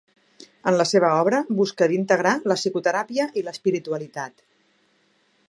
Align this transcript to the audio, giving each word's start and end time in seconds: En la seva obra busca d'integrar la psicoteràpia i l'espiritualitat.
En 0.69 0.77
la 0.77 0.87
seva 0.91 1.11
obra 1.25 1.41
busca 1.59 1.89
d'integrar 1.91 2.33
la 2.53 2.59
psicoteràpia 2.61 3.29
i 3.43 3.45
l'espiritualitat. 3.51 4.45